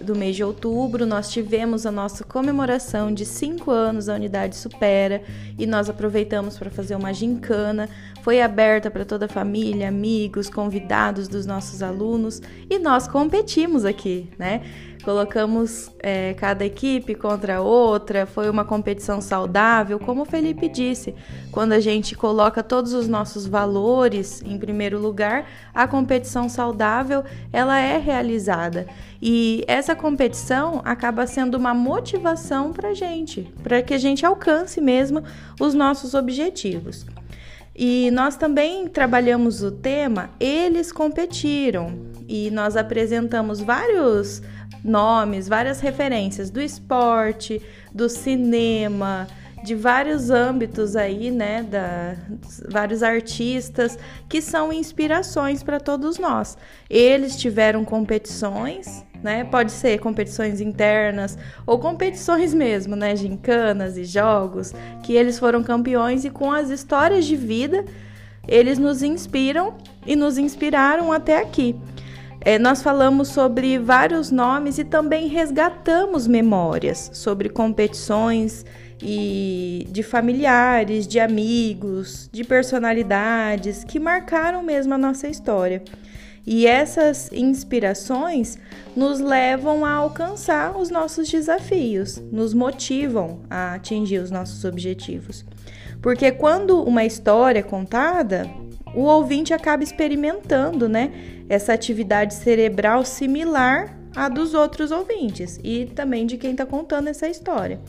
do 0.01 0.15
mês 0.15 0.37
de 0.37 0.45
outubro, 0.45 1.05
nós 1.05 1.31
tivemos 1.33 1.85
a 1.85 1.91
nossa 1.91 2.23
comemoração 2.23 3.13
de 3.13 3.27
5 3.27 3.71
anos 3.71 4.07
da 4.07 4.15
Unidade 4.15 4.55
Supera 4.55 5.23
e 5.59 5.67
nós 5.67 5.91
aproveitamos 5.91 6.57
para 6.57 6.71
fazer 6.71 6.95
uma 6.95 7.13
gincana. 7.13 7.89
Foi 8.23 8.41
aberta 8.41 8.91
para 8.91 9.05
toda 9.05 9.27
a 9.27 9.29
família, 9.29 9.89
amigos, 9.89 10.49
convidados 10.49 11.27
dos 11.27 11.45
nossos 11.45 11.83
alunos 11.83 12.41
e 12.71 12.79
nós 12.79 13.09
competimos 13.09 13.85
aqui, 13.85 14.31
né? 14.39 14.63
Colocamos 15.05 15.91
é, 16.01 16.35
cada 16.35 16.65
equipe 16.65 17.15
contra 17.15 17.57
a 17.57 17.61
outra, 17.61 18.27
foi 18.27 18.49
uma 18.49 18.65
competição 18.65 19.21
saudável, 19.21 19.99
como 19.99 20.23
o 20.23 20.25
Felipe 20.25 20.69
disse. 20.69 21.15
Quando 21.53 21.73
a 21.73 21.81
gente 21.81 22.17
coloca 22.17 22.63
todos 22.63 22.93
os 22.95 23.07
nossos 23.07 23.47
valores 23.47 24.43
em 24.45 24.59
primeiro 24.59 24.99
lugar, 24.99 25.47
a 25.75 25.87
competição 25.87 26.49
saudável 26.49 27.23
ela 27.53 27.79
é 27.79 27.99
realizada. 27.99 28.87
E 29.21 29.63
essa 29.69 29.95
competição 29.95 30.81
acaba 30.85 31.27
sendo 31.27 31.57
uma 31.57 31.75
motivação 31.75 32.73
para 32.73 32.95
gente, 32.95 33.53
para 33.63 33.83
que 33.83 33.95
a 33.95 33.99
gente 33.99 34.25
alcance 34.25 34.81
mesmo 34.81 35.23
os 35.61 35.75
nossos 35.75 36.15
objetivos. 36.15 37.07
E 37.77 38.11
nós 38.13 38.37
também 38.37 38.87
trabalhamos 38.87 39.63
o 39.63 39.71
tema 39.71 40.31
Eles 40.39 40.93
Competiram 40.93 41.93
e 42.29 42.49
nós 42.51 42.77
apresentamos 42.77 43.61
vários 43.61 44.41
nomes, 44.85 45.49
várias 45.49 45.81
referências 45.81 46.51
do 46.51 46.61
esporte, 46.61 47.61
do 47.93 48.09
cinema, 48.09 49.27
de 49.65 49.75
vários 49.75 50.29
âmbitos 50.31 50.95
aí, 50.95 51.31
né, 51.31 51.63
da, 51.63 52.17
vários 52.69 53.03
artistas 53.03 53.99
que 54.29 54.43
são 54.43 54.71
inspirações 54.71 55.63
para 55.63 55.81
todos 55.81 56.19
nós. 56.19 56.59
Eles 56.91 57.37
tiveram 57.37 57.83
competições, 57.83 59.03
né? 59.23 59.43
Pode 59.45 59.73
ser 59.73 59.99
competições 60.01 60.61
internas 60.61 61.39
ou 61.67 61.79
competições 61.79 62.53
mesmo, 62.53 62.95
né, 62.95 63.17
gincanas 63.17 63.97
e 63.97 64.05
jogos, 64.05 64.75
que 65.03 65.15
eles 65.15 65.39
foram 65.39 65.63
campeões 65.63 66.27
e 66.27 66.31
com 66.31 66.53
as 66.53 66.69
histórias 66.69 67.25
de 67.25 67.35
vida 67.35 67.87
eles 68.47 68.79
nos 68.79 69.03
inspiram 69.03 69.75
e 70.07 70.15
nos 70.15 70.37
inspiraram 70.37 71.11
até 71.11 71.39
aqui. 71.41 71.75
É, 72.45 72.59
nós 72.59 72.83
falamos 72.83 73.29
sobre 73.29 73.79
vários 73.79 74.31
nomes 74.31 74.77
e 74.79 74.85
também 74.85 75.29
resgatamos 75.29 76.27
memórias 76.27 77.11
sobre 77.15 77.49
competições 77.49 78.67
e 79.03 79.89
de 79.91 80.03
familiares, 80.03 81.07
de 81.07 81.19
amigos, 81.19 82.29
de 82.31 82.45
personalidades 82.45 83.83
que 83.83 83.99
marcaram 83.99 84.63
mesmo 84.63 84.93
a 84.93 84.99
nossa 84.99 85.27
história. 85.27 85.83
E 86.47 86.67
essas 86.67 87.33
inspirações 87.33 88.59
nos 88.95 89.21
levam 89.21 89.83
a 89.83 89.93
alcançar 89.93 90.77
os 90.77 90.91
nossos 90.91 91.31
desafios, 91.31 92.23
nos 92.31 92.53
motivam 92.53 93.41
a 93.49 93.73
atingir 93.73 94.19
os 94.19 94.31
nossos 94.31 94.67
objetivos. 94.67 95.47
Porque 96.03 96.31
quando 96.31 96.83
uma 96.83 97.07
história 97.07 97.61
é 97.61 97.63
contada, 97.63 98.51
o 98.95 99.03
ouvinte 99.03 99.53
acaba 99.53 99.83
experimentando, 99.83 100.89
né, 100.89 101.13
essa 101.49 101.73
atividade 101.73 102.35
cerebral 102.35 103.05
similar 103.05 103.97
à 104.15 104.29
dos 104.29 104.55
outros 104.55 104.91
ouvintes 104.91 105.59
e 105.63 105.87
também 105.87 106.27
de 106.27 106.37
quem 106.37 106.53
está 106.53 106.65
contando 106.65 107.09
essa 107.09 107.29
história. 107.29 107.81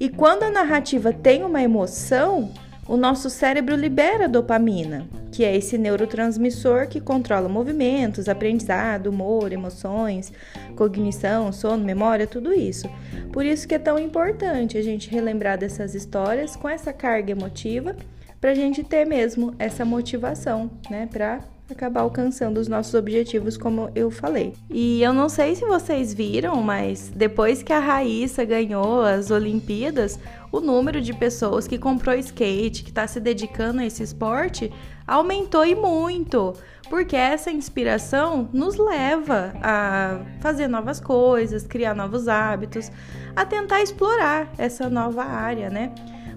E 0.00 0.08
quando 0.08 0.44
a 0.44 0.50
narrativa 0.50 1.12
tem 1.12 1.44
uma 1.44 1.62
emoção, 1.62 2.52
o 2.88 2.96
nosso 2.96 3.28
cérebro 3.28 3.76
libera 3.76 4.26
dopamina, 4.26 5.06
que 5.30 5.44
é 5.44 5.54
esse 5.54 5.76
neurotransmissor 5.76 6.88
que 6.88 7.00
controla 7.00 7.46
movimentos, 7.46 8.30
aprendizado, 8.30 9.08
humor, 9.08 9.52
emoções, 9.52 10.32
cognição, 10.74 11.52
sono, 11.52 11.84
memória, 11.84 12.26
tudo 12.26 12.52
isso. 12.52 12.88
Por 13.30 13.44
isso 13.44 13.68
que 13.68 13.74
é 13.74 13.78
tão 13.78 13.98
importante 13.98 14.78
a 14.78 14.82
gente 14.82 15.10
relembrar 15.10 15.58
dessas 15.58 15.94
histórias 15.94 16.56
com 16.56 16.66
essa 16.66 16.90
carga 16.90 17.30
emotiva 17.30 17.94
para 18.40 18.50
a 18.50 18.54
gente 18.54 18.82
ter 18.82 19.04
mesmo 19.04 19.54
essa 19.58 19.84
motivação, 19.84 20.70
né, 20.90 21.08
para 21.10 21.40
acabar 21.70 22.00
alcançando 22.00 22.58
os 22.58 22.68
nossos 22.68 22.94
objetivos, 22.94 23.56
como 23.56 23.90
eu 23.94 24.10
falei. 24.10 24.54
E 24.70 25.02
eu 25.02 25.12
não 25.12 25.28
sei 25.28 25.54
se 25.54 25.66
vocês 25.66 26.14
viram, 26.14 26.62
mas 26.62 27.12
depois 27.14 27.62
que 27.62 27.72
a 27.72 27.78
Raíssa 27.78 28.44
ganhou 28.44 29.02
as 29.02 29.30
Olimpíadas, 29.30 30.18
o 30.50 30.60
número 30.60 31.00
de 31.00 31.12
pessoas 31.12 31.66
que 31.66 31.76
comprou 31.76 32.14
skate, 32.14 32.82
que 32.82 32.90
está 32.90 33.06
se 33.06 33.20
dedicando 33.20 33.80
a 33.80 33.86
esse 33.86 34.02
esporte, 34.02 34.72
aumentou 35.06 35.64
e 35.64 35.74
muito. 35.74 36.54
Porque 36.88 37.16
essa 37.16 37.50
inspiração 37.50 38.48
nos 38.52 38.76
leva 38.76 39.52
a 39.62 40.20
fazer 40.40 40.68
novas 40.68 41.00
coisas, 41.00 41.66
criar 41.66 41.94
novos 41.94 42.28
hábitos, 42.28 42.90
a 43.36 43.44
tentar 43.44 43.82
explorar 43.82 44.50
essa 44.56 44.88
nova 44.88 45.22
área, 45.22 45.68
né? 45.68 45.92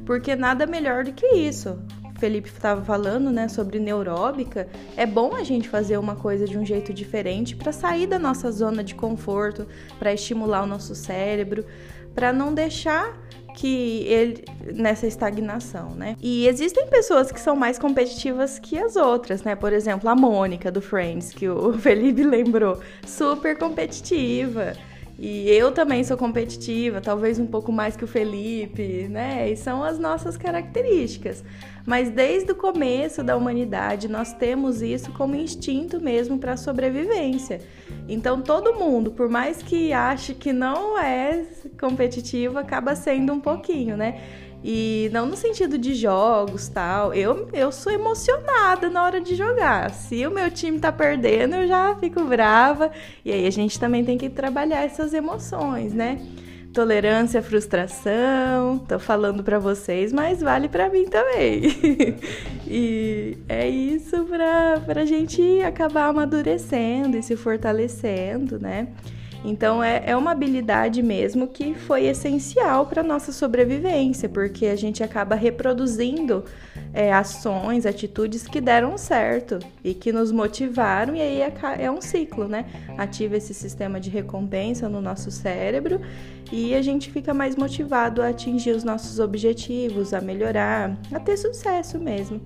Porque 0.06 0.36
nada 0.36 0.66
melhor 0.66 1.04
do 1.04 1.14
que 1.14 1.26
isso. 1.28 1.80
Felipe 2.22 2.50
estava 2.50 2.84
falando, 2.84 3.32
né, 3.32 3.48
sobre 3.48 3.80
neuróbica, 3.80 4.68
é 4.96 5.08
bom 5.08 5.34
a 5.36 5.44
gente 5.44 5.68
fazer 5.68 5.98
uma 5.98 6.16
coisa 6.16 6.46
de 6.46 6.56
um 6.56 6.64
jeito 6.64 6.94
diferente 6.94 7.56
para 7.56 7.72
sair 7.72 8.06
da 8.06 8.20
nossa 8.20 8.52
zona 8.52 8.84
de 8.84 8.94
conforto, 8.94 9.66
para 9.98 10.14
estimular 10.14 10.62
o 10.62 10.68
nosso 10.68 10.94
cérebro, 10.94 11.66
para 12.14 12.32
não 12.32 12.54
deixar 12.54 13.18
que 13.62 14.06
ele 14.08 14.44
nessa 14.74 15.06
estagnação, 15.06 15.92
né? 15.92 16.16
E 16.20 16.48
existem 16.48 16.88
pessoas 16.88 17.32
que 17.32 17.40
são 17.40 17.56
mais 17.56 17.78
competitivas 17.78 18.58
que 18.58 18.76
as 18.76 18.96
outras, 18.96 19.44
né? 19.44 19.56
Por 19.56 19.72
exemplo, 19.72 20.10
a 20.10 20.16
Mônica 20.16 20.72
do 20.72 20.82
Friends, 20.82 21.32
que 21.32 21.48
o 21.48 21.74
Felipe 21.78 22.24
lembrou, 22.24 22.80
super 23.06 23.56
competitiva. 23.56 24.74
E 25.24 25.48
eu 25.52 25.72
também 25.72 26.04
sou 26.04 26.18
competitiva, 26.18 27.00
talvez 27.00 27.38
um 27.38 27.46
pouco 27.46 27.72
mais 27.72 27.96
que 27.96 28.04
o 28.04 28.08
Felipe, 28.08 29.08
né? 29.08 29.52
E 29.52 29.56
são 29.56 29.84
as 29.84 30.00
nossas 30.00 30.36
características. 30.36 31.44
Mas 31.86 32.10
desde 32.10 32.52
o 32.52 32.56
começo 32.56 33.24
da 33.24 33.38
humanidade, 33.38 34.08
nós 34.08 34.34
temos 34.34 34.82
isso 34.82 35.12
como 35.12 35.36
instinto 35.36 36.02
mesmo 36.02 36.40
para 36.40 36.58
sobrevivência. 36.58 37.62
Então, 38.10 38.42
todo 38.42 38.74
mundo, 38.74 39.12
por 39.12 39.30
mais 39.30 39.62
que 39.62 39.94
ache 39.94 40.34
que 40.34 40.52
não 40.52 40.98
é 40.98 41.46
competitivo, 41.80 42.58
acaba 42.58 42.96
sendo 42.96 43.32
um 43.32 43.40
pouquinho, 43.40 43.96
né? 43.96 44.20
E 44.64 45.10
não 45.12 45.26
no 45.26 45.36
sentido 45.36 45.78
de 45.78 45.94
jogos 45.96 46.68
tal. 46.68 47.14
Eu, 47.14 47.50
eu 47.52 47.72
sou 47.72 47.92
emocionada 47.92 48.90
na 48.90 49.04
hora 49.04 49.20
de 49.20 49.36
jogar. 49.36 49.90
Se 49.92 50.26
o 50.26 50.32
meu 50.32 50.52
time 50.52 50.80
tá 50.80 50.92
perdendo, 50.92 51.56
eu 51.56 51.68
já 51.68 51.96
fico 51.96 52.24
brava. 52.26 52.92
E 53.26 53.32
aí 53.32 53.48
a 53.48 53.50
gente 53.50 53.80
também 53.80 54.06
tem 54.06 54.18
que 54.18 54.30
trabalhar 54.30 54.84
essas 54.84 55.14
emoções, 55.14 55.94
né? 55.94 56.20
Tolerância, 56.74 57.42
frustração, 57.42 58.80
tô 58.80 58.98
falando 58.98 59.44
para 59.44 59.60
vocês, 59.60 60.14
mas 60.14 60.40
vale 60.40 60.70
para 60.70 60.90
mim 60.90 61.06
também. 61.06 61.64
e 62.66 63.38
é 63.50 63.68
isso 63.68 64.24
pra, 64.24 64.80
pra 64.86 65.06
gente 65.06 65.62
acabar 65.64 66.06
amadurecendo 66.06 67.18
e 67.18 67.24
se 67.24 67.36
fortalecendo, 67.36 68.58
né? 68.58 68.88
Então 69.44 69.84
é, 69.84 70.04
é 70.06 70.16
uma 70.16 70.32
habilidade 70.32 71.02
mesmo 71.02 71.48
que 71.48 71.74
foi 71.74 72.06
essencial 72.06 72.86
para 72.86 73.02
nossa 73.02 73.32
sobrevivência, 73.32 74.30
porque 74.30 74.68
a 74.68 74.76
gente 74.76 75.04
acaba 75.04 75.36
reproduzindo 75.36 76.44
é, 76.94 77.12
ações, 77.12 77.86
atitudes 77.86 78.48
que 78.48 78.62
deram 78.62 78.98
certo 78.98 79.60
e 79.84 79.94
que 79.94 80.12
nos 80.12 80.32
motivaram, 80.32 81.16
e 81.16 81.22
aí 81.22 81.42
é, 81.42 81.54
é 81.80 81.92
um 81.92 82.02
ciclo, 82.02 82.48
né? 82.48 82.66
Ativa 82.98 83.36
esse 83.36 83.54
sistema 83.54 84.00
de 84.00 84.10
recompensa 84.10 84.88
no 84.88 85.02
nosso 85.02 85.32
cérebro 85.32 86.00
e 86.52 86.76
a 86.76 86.82
gente 86.82 87.10
fica 87.10 87.34
mais 87.34 87.56
motivado 87.56 88.22
a 88.22 88.28
atingir 88.28 88.72
os 88.72 88.84
nossos 88.84 89.20
objetivos, 89.20 90.14
a 90.14 90.22
melhorar, 90.22 90.98
a 91.12 91.20
ter 91.20 91.38
sucesso 91.38 91.98
mesmo. 91.98 92.42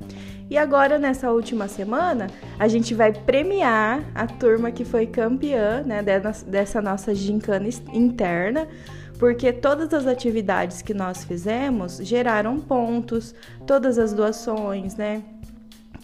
E 0.49 0.57
agora, 0.57 0.99
nessa 0.99 1.31
última 1.31 1.67
semana, 1.67 2.27
a 2.59 2.67
gente 2.67 2.93
vai 2.93 3.11
premiar 3.11 4.03
a 4.13 4.27
turma 4.27 4.71
que 4.71 4.85
foi 4.85 5.07
campeã 5.07 5.81
né, 5.83 6.03
dessa 6.45 6.81
nossa 6.81 7.15
gincana 7.15 7.67
interna, 7.91 8.67
porque 9.17 9.51
todas 9.51 9.91
as 9.93 10.05
atividades 10.05 10.81
que 10.83 10.93
nós 10.93 11.23
fizemos 11.23 11.97
geraram 11.97 12.59
pontos, 12.59 13.33
todas 13.65 13.97
as 13.97 14.13
doações, 14.13 14.95
né? 14.95 15.23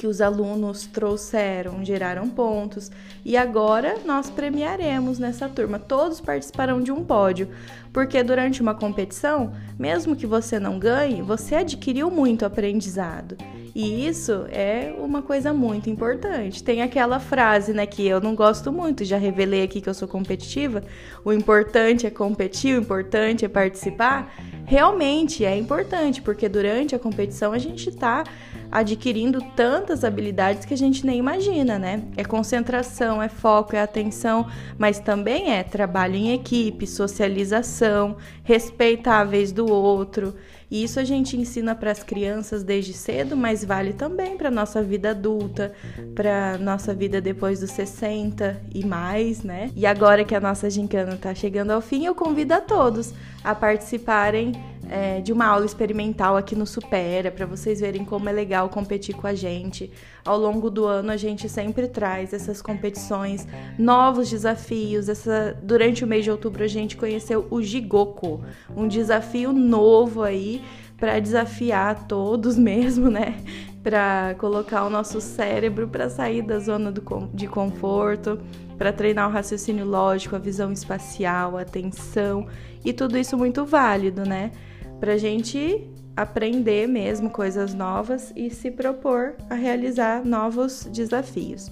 que 0.01 0.07
os 0.07 0.19
alunos 0.19 0.87
trouxeram 0.87 1.85
geraram 1.85 2.27
pontos 2.27 2.89
e 3.23 3.37
agora 3.37 3.99
nós 4.03 4.31
premiaremos 4.31 5.19
nessa 5.19 5.47
turma. 5.47 5.77
Todos 5.77 6.19
participarão 6.19 6.81
de 6.81 6.91
um 6.91 7.05
pódio, 7.05 7.49
porque 7.93 8.23
durante 8.23 8.63
uma 8.63 8.73
competição, 8.73 9.53
mesmo 9.77 10.15
que 10.15 10.25
você 10.25 10.59
não 10.59 10.79
ganhe, 10.79 11.21
você 11.21 11.53
adquiriu 11.53 12.09
muito 12.09 12.43
aprendizado. 12.43 13.37
E 13.73 14.05
isso 14.07 14.45
é 14.49 14.93
uma 14.97 15.21
coisa 15.21 15.53
muito 15.53 15.89
importante. 15.89 16.63
Tem 16.63 16.81
aquela 16.81 17.19
frase, 17.19 17.73
né, 17.73 17.85
que 17.85 18.05
eu 18.05 18.19
não 18.19 18.35
gosto 18.35 18.71
muito, 18.71 19.05
já 19.05 19.17
revelei 19.17 19.63
aqui 19.63 19.79
que 19.79 19.87
eu 19.87 19.93
sou 19.93 20.07
competitiva. 20.07 20.83
O 21.23 21.31
importante 21.31 22.05
é 22.05 22.09
competir, 22.09 22.77
o 22.77 22.81
importante 22.81 23.45
é 23.45 23.47
participar. 23.47 24.33
Realmente 24.65 25.45
é 25.45 25.57
importante, 25.57 26.21
porque 26.21 26.49
durante 26.49 26.95
a 26.95 26.99
competição 26.99 27.53
a 27.53 27.57
gente 27.57 27.89
está 27.89 28.23
adquirindo 28.71 29.41
tantas 29.55 30.03
habilidades 30.03 30.63
que 30.65 30.73
a 30.73 30.77
gente 30.77 31.05
nem 31.05 31.19
imagina, 31.19 31.77
né? 31.77 32.03
É 32.15 32.23
concentração, 32.23 33.21
é 33.21 33.27
foco, 33.27 33.75
é 33.75 33.81
atenção, 33.81 34.47
mas 34.77 34.99
também 34.99 35.53
é 35.53 35.61
trabalho 35.63 36.15
em 36.15 36.33
equipe, 36.33 36.87
socialização, 36.87 38.15
respeitáveis 38.43 39.51
do 39.51 39.69
outro. 39.69 40.33
E 40.71 40.85
isso 40.85 41.01
a 41.01 41.03
gente 41.03 41.35
ensina 41.35 41.75
para 41.75 41.91
as 41.91 42.01
crianças 42.01 42.63
desde 42.63 42.93
cedo, 42.93 43.35
mas 43.35 43.65
vale 43.65 43.91
também 43.91 44.37
para 44.37 44.49
nossa 44.49 44.81
vida 44.81 45.09
adulta, 45.09 45.73
para 46.15 46.57
nossa 46.57 46.93
vida 46.93 47.19
depois 47.19 47.59
dos 47.59 47.71
60 47.71 48.61
e 48.73 48.85
mais, 48.85 49.43
né? 49.43 49.69
E 49.75 49.85
agora 49.85 50.23
que 50.23 50.33
a 50.33 50.39
nossa 50.39 50.69
gincana 50.69 51.15
está 51.15 51.35
chegando 51.35 51.71
ao 51.71 51.81
fim, 51.81 52.05
eu 52.05 52.15
convido 52.15 52.53
a 52.53 52.61
todos 52.61 53.13
a 53.43 53.53
participarem 53.53 54.53
é, 54.91 55.21
de 55.21 55.31
uma 55.31 55.45
aula 55.45 55.65
experimental 55.65 56.35
aqui 56.35 56.53
no 56.53 56.67
Supera, 56.67 57.31
para 57.31 57.45
vocês 57.45 57.79
verem 57.79 58.03
como 58.03 58.27
é 58.27 58.31
legal 58.33 58.67
competir 58.67 59.15
com 59.15 59.25
a 59.25 59.33
gente. 59.33 59.89
Ao 60.25 60.37
longo 60.37 60.69
do 60.69 60.85
ano, 60.85 61.11
a 61.11 61.15
gente 61.15 61.47
sempre 61.47 61.87
traz 61.87 62.33
essas 62.33 62.61
competições, 62.61 63.47
novos 63.79 64.29
desafios. 64.29 65.07
Essa, 65.07 65.57
durante 65.63 66.03
o 66.03 66.07
mês 66.07 66.25
de 66.25 66.31
outubro, 66.31 66.61
a 66.61 66.67
gente 66.67 66.97
conheceu 66.97 67.47
o 67.49 67.61
Gigoco, 67.61 68.43
um 68.75 68.85
desafio 68.85 69.53
novo 69.53 70.23
aí 70.23 70.61
para 70.97 71.19
desafiar 71.19 72.05
todos 72.05 72.57
mesmo, 72.59 73.09
né? 73.09 73.37
Para 73.81 74.35
colocar 74.37 74.83
o 74.83 74.89
nosso 74.89 75.21
cérebro 75.21 75.87
para 75.87 76.09
sair 76.09 76.41
da 76.41 76.59
zona 76.59 76.91
do, 76.91 77.01
de 77.33 77.47
conforto, 77.47 78.37
para 78.77 78.91
treinar 78.91 79.29
o 79.29 79.31
raciocínio 79.31 79.85
lógico, 79.85 80.35
a 80.35 80.39
visão 80.39 80.69
espacial, 80.69 81.57
a 81.57 81.61
atenção 81.61 82.45
e 82.83 82.91
tudo 82.91 83.17
isso 83.17 83.37
muito 83.37 83.65
válido, 83.65 84.23
né? 84.23 84.51
Para 85.01 85.13
a 85.13 85.17
gente 85.17 85.89
aprender 86.15 86.87
mesmo 86.87 87.31
coisas 87.31 87.73
novas 87.73 88.31
e 88.35 88.51
se 88.51 88.69
propor 88.69 89.33
a 89.49 89.55
realizar 89.55 90.23
novos 90.23 90.87
desafios. 90.91 91.71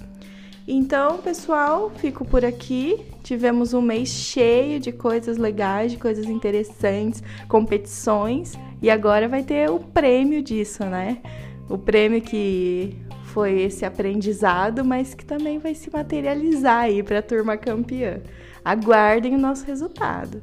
Então, 0.67 1.19
pessoal, 1.19 1.91
fico 1.91 2.25
por 2.25 2.43
aqui. 2.43 3.05
Tivemos 3.23 3.73
um 3.73 3.81
mês 3.81 4.09
cheio 4.09 4.79
de 4.79 4.91
coisas 4.91 5.37
legais, 5.37 5.91
de 5.91 5.97
coisas 5.97 6.25
interessantes, 6.25 7.21
competições, 7.47 8.53
e 8.81 8.89
agora 8.89 9.27
vai 9.27 9.43
ter 9.43 9.69
o 9.69 9.79
prêmio 9.79 10.41
disso, 10.41 10.83
né? 10.85 11.19
O 11.69 11.77
prêmio 11.77 12.21
que 12.21 12.97
foi 13.25 13.61
esse 13.61 13.85
aprendizado, 13.85 14.83
mas 14.83 15.13
que 15.13 15.23
também 15.23 15.59
vai 15.59 15.75
se 15.75 15.91
materializar 15.91 16.85
aí 16.85 17.03
para 17.03 17.19
a 17.19 17.23
turma 17.23 17.57
campeã. 17.57 18.21
Aguardem 18.65 19.35
o 19.35 19.39
nosso 19.39 19.65
resultado. 19.65 20.41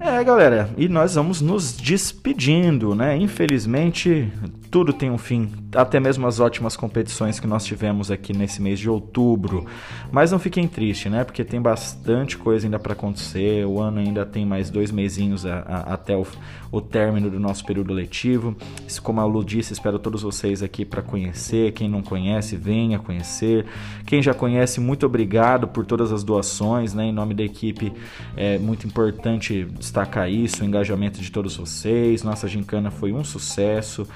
É, 0.00 0.22
galera, 0.22 0.70
e 0.76 0.88
nós 0.88 1.16
vamos 1.16 1.40
nos 1.40 1.76
despedindo, 1.76 2.94
né? 2.94 3.16
Infelizmente, 3.16 4.32
tudo 4.70 4.92
tem 4.92 5.10
um 5.10 5.18
fim, 5.18 5.50
até 5.74 5.98
mesmo 5.98 6.26
as 6.26 6.40
ótimas 6.40 6.76
competições 6.76 7.40
que 7.40 7.46
nós 7.46 7.64
tivemos 7.64 8.10
aqui 8.10 8.36
nesse 8.36 8.60
mês 8.60 8.78
de 8.78 8.88
outubro. 8.88 9.66
Mas 10.12 10.30
não 10.30 10.38
fiquem 10.38 10.68
tristes, 10.68 11.10
né? 11.10 11.24
Porque 11.24 11.44
tem 11.44 11.60
bastante 11.60 12.36
coisa 12.36 12.66
ainda 12.66 12.78
para 12.78 12.92
acontecer. 12.92 13.66
O 13.66 13.80
ano 13.80 13.98
ainda 13.98 14.26
tem 14.26 14.44
mais 14.44 14.70
dois 14.70 14.90
mesinhos 14.90 15.46
a, 15.46 15.60
a, 15.60 15.94
até 15.94 16.16
o, 16.16 16.26
o 16.70 16.80
término 16.80 17.30
do 17.30 17.40
nosso 17.40 17.64
período 17.64 17.92
letivo. 17.92 18.56
Como 19.02 19.20
a 19.20 19.24
Lu 19.24 19.44
disse, 19.44 19.72
espero 19.72 19.98
todos 19.98 20.22
vocês 20.22 20.62
aqui 20.62 20.84
para 20.84 21.02
conhecer. 21.02 21.72
Quem 21.72 21.88
não 21.88 22.02
conhece, 22.02 22.56
venha 22.56 22.98
conhecer. 22.98 23.66
Quem 24.06 24.22
já 24.22 24.34
conhece, 24.34 24.80
muito 24.80 25.06
obrigado 25.06 25.66
por 25.68 25.86
todas 25.86 26.12
as 26.12 26.22
doações, 26.22 26.92
né? 26.92 27.06
Em 27.06 27.12
nome 27.12 27.34
da 27.34 27.42
equipe, 27.42 27.92
é 28.36 28.58
muito 28.58 28.86
importante 28.86 29.64
destacar 29.78 30.30
isso, 30.30 30.62
o 30.62 30.66
engajamento 30.66 31.20
de 31.20 31.30
todos 31.30 31.56
vocês. 31.56 32.22
Nossa 32.22 32.46
gincana 32.46 32.90
foi 32.90 33.12
um 33.12 33.24
sucesso. 33.24 34.06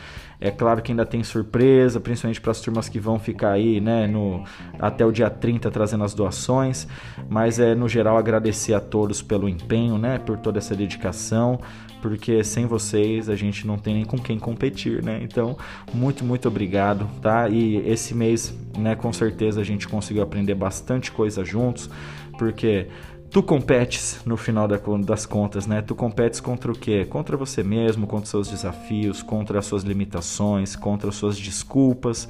É 0.42 0.50
claro 0.50 0.82
que 0.82 0.90
ainda 0.90 1.06
tem 1.06 1.22
surpresa, 1.22 2.00
principalmente 2.00 2.40
para 2.40 2.50
as 2.50 2.60
turmas 2.60 2.88
que 2.88 2.98
vão 2.98 3.16
ficar 3.16 3.52
aí, 3.52 3.80
né, 3.80 4.08
no, 4.08 4.42
até 4.76 5.06
o 5.06 5.12
dia 5.12 5.30
30 5.30 5.70
trazendo 5.70 6.02
as 6.02 6.14
doações. 6.14 6.88
Mas 7.30 7.60
é 7.60 7.76
no 7.76 7.88
geral 7.88 8.18
agradecer 8.18 8.74
a 8.74 8.80
todos 8.80 9.22
pelo 9.22 9.48
empenho, 9.48 9.96
né, 9.98 10.18
por 10.18 10.36
toda 10.36 10.58
essa 10.58 10.74
dedicação, 10.74 11.60
porque 12.02 12.42
sem 12.42 12.66
vocês 12.66 13.28
a 13.28 13.36
gente 13.36 13.64
não 13.64 13.78
tem 13.78 13.94
nem 13.94 14.04
com 14.04 14.18
quem 14.18 14.36
competir, 14.36 15.00
né? 15.00 15.20
Então, 15.22 15.56
muito, 15.94 16.24
muito 16.24 16.48
obrigado, 16.48 17.08
tá? 17.20 17.48
E 17.48 17.76
esse 17.88 18.12
mês, 18.12 18.52
né, 18.76 18.96
com 18.96 19.12
certeza 19.12 19.60
a 19.60 19.64
gente 19.64 19.86
conseguiu 19.86 20.24
aprender 20.24 20.56
bastante 20.56 21.12
coisa 21.12 21.44
juntos, 21.44 21.88
porque 22.36 22.88
tu 23.32 23.42
competes 23.42 24.20
no 24.26 24.36
final 24.36 24.68
das 24.68 25.24
contas, 25.24 25.66
né? 25.66 25.80
Tu 25.80 25.94
competes 25.94 26.38
contra 26.38 26.70
o 26.70 26.74
quê? 26.74 27.06
Contra 27.06 27.34
você 27.36 27.62
mesmo, 27.62 28.06
contra 28.06 28.26
seus 28.26 28.48
desafios, 28.48 29.22
contra 29.22 29.58
as 29.58 29.64
suas 29.64 29.82
limitações, 29.82 30.76
contra 30.76 31.08
as 31.08 31.16
suas 31.16 31.38
desculpas. 31.38 32.28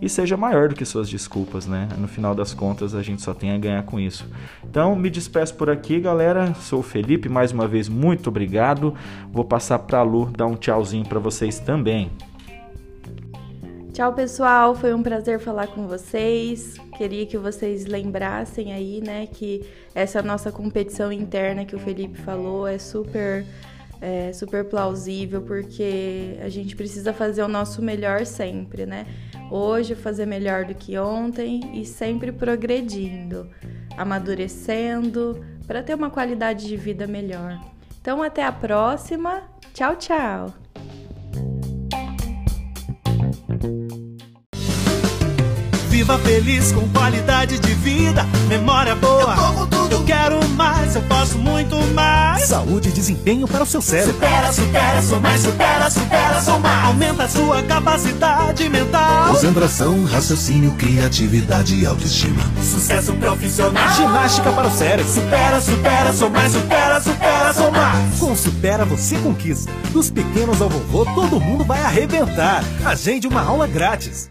E 0.00 0.08
seja 0.08 0.36
maior 0.36 0.68
do 0.68 0.76
que 0.76 0.84
suas 0.84 1.08
desculpas, 1.08 1.66
né? 1.66 1.88
No 1.98 2.08
final 2.08 2.34
das 2.34 2.54
contas, 2.54 2.94
a 2.94 3.02
gente 3.02 3.20
só 3.20 3.34
tem 3.34 3.50
a 3.50 3.58
ganhar 3.58 3.82
com 3.82 3.98
isso. 4.00 4.26
Então, 4.64 4.94
me 4.96 5.10
despeço 5.10 5.54
por 5.54 5.68
aqui, 5.68 6.00
galera. 6.00 6.54
Sou 6.54 6.80
o 6.80 6.84
Felipe, 6.84 7.28
mais 7.28 7.52
uma 7.52 7.66
vez, 7.66 7.88
muito 7.88 8.28
obrigado. 8.28 8.94
Vou 9.30 9.44
passar 9.44 9.80
para 9.80 9.98
a 9.98 10.02
Lu 10.02 10.26
dar 10.26 10.46
um 10.46 10.54
tchauzinho 10.54 11.04
para 11.04 11.18
vocês 11.18 11.58
também. 11.58 12.10
Tchau, 13.98 14.12
pessoal. 14.12 14.76
Foi 14.76 14.94
um 14.94 15.02
prazer 15.02 15.40
falar 15.40 15.66
com 15.66 15.88
vocês. 15.88 16.76
Queria 16.96 17.26
que 17.26 17.36
vocês 17.36 17.84
lembrassem 17.84 18.72
aí, 18.72 19.00
né, 19.04 19.26
que 19.26 19.68
essa 19.92 20.22
nossa 20.22 20.52
competição 20.52 21.10
interna 21.10 21.64
que 21.64 21.74
o 21.74 21.80
Felipe 21.80 22.16
falou 22.16 22.64
é 22.64 22.78
super 22.78 23.44
é 24.00 24.32
super 24.32 24.64
plausível 24.66 25.42
porque 25.42 26.38
a 26.40 26.48
gente 26.48 26.76
precisa 26.76 27.12
fazer 27.12 27.42
o 27.42 27.48
nosso 27.48 27.82
melhor 27.82 28.24
sempre, 28.24 28.86
né? 28.86 29.04
Hoje 29.50 29.96
fazer 29.96 30.26
melhor 30.26 30.64
do 30.64 30.76
que 30.76 30.96
ontem 30.96 31.60
e 31.74 31.84
sempre 31.84 32.30
progredindo, 32.30 33.50
amadurecendo 33.96 35.44
para 35.66 35.82
ter 35.82 35.94
uma 35.94 36.08
qualidade 36.08 36.68
de 36.68 36.76
vida 36.76 37.04
melhor. 37.04 37.60
Então 38.00 38.22
até 38.22 38.44
a 38.44 38.52
próxima. 38.52 39.42
Tchau, 39.74 39.96
tchau. 39.96 40.67
Thank 43.60 43.92
you. 43.92 43.97
Viva 45.98 46.16
feliz 46.20 46.70
com 46.70 46.88
qualidade 46.90 47.58
de 47.58 47.74
vida, 47.74 48.24
memória 48.46 48.94
boa. 48.94 49.34
Eu, 49.58 49.66
tudo. 49.66 49.96
eu 49.96 50.04
quero 50.04 50.48
mais, 50.50 50.94
eu 50.94 51.02
posso 51.02 51.36
muito 51.36 51.74
mais. 51.92 52.44
Saúde 52.44 52.88
e 52.88 52.92
desempenho 52.92 53.48
para 53.48 53.64
o 53.64 53.66
seu 53.66 53.82
cérebro. 53.82 54.12
Supera, 54.12 54.52
supera, 54.52 55.02
sou 55.02 55.18
mais, 55.18 55.40
supera, 55.40 55.90
supera, 55.90 56.40
sou 56.40 56.60
mais. 56.60 56.84
Aumenta 56.84 57.24
a 57.24 57.28
sua 57.28 57.64
capacidade 57.64 58.68
mental. 58.68 59.30
Concentração, 59.30 60.04
raciocínio, 60.04 60.70
criatividade 60.78 61.74
e 61.74 61.84
autoestima. 61.84 62.44
Sucesso 62.62 63.12
profissional. 63.14 63.96
Ginástica 63.96 64.52
para 64.52 64.68
o 64.68 64.70
cérebro. 64.70 65.12
Supera, 65.12 65.60
supera, 65.60 66.12
sou 66.12 66.30
mais, 66.30 66.52
supera, 66.52 67.00
supera, 67.00 67.52
sou 67.52 67.72
mais. 67.72 68.18
Com 68.20 68.36
Supera 68.36 68.84
você 68.84 69.16
conquista. 69.16 69.72
Dos 69.90 70.10
pequenos 70.10 70.62
ao 70.62 70.68
vovô, 70.68 71.04
todo 71.06 71.40
mundo 71.40 71.64
vai 71.64 71.82
arrebentar. 71.82 72.62
Agende 72.84 73.26
uma 73.26 73.42
aula 73.42 73.66
grátis. 73.66 74.30